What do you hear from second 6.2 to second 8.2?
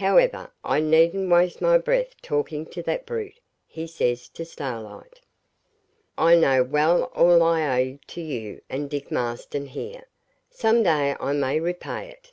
know well all I owe to